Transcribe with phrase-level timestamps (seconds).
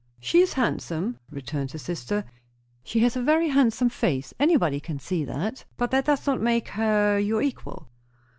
[0.19, 2.25] "She is handsome," returned his sister;
[2.83, 6.69] "she has a very handsome face; anybody can see that; but that does not make
[6.69, 7.87] her your equal."